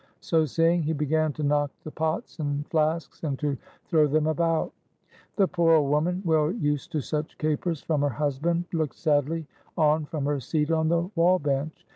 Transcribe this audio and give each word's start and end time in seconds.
So 0.21 0.45
saying, 0.45 0.81
he 0.81 0.93
began 0.93 1.31
to 1.33 1.43
knock 1.43 1.69
the 1.83 1.91
pots 1.91 2.39
and 2.39 2.65
flasks, 2.71 3.23
and 3.23 3.37
to 3.37 3.55
throw 3.85 4.07
them 4.07 4.25
about. 4.25 4.73
The 5.35 5.47
poor 5.47 5.75
old 5.75 5.91
woman, 5.91 6.23
well 6.25 6.51
used 6.51 6.91
to 6.93 7.01
such 7.01 7.37
capers 7.37 7.83
from 7.83 8.01
her 8.01 8.09
husband, 8.09 8.65
looked 8.73 8.95
sadly 8.95 9.45
on 9.77 10.05
from 10.05 10.25
her 10.25 10.39
seat 10.39 10.71
on 10.71 10.87
the 10.89 11.11
wall 11.13 11.37
bench. 11.37 11.85